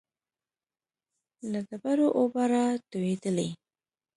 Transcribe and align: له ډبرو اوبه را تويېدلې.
له 1.51 1.59
ډبرو 1.67 2.07
اوبه 2.17 2.43
را 2.51 2.65
تويېدلې. 2.91 3.49